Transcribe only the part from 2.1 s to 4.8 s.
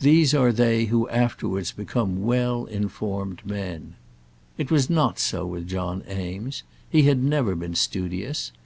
well informed men. It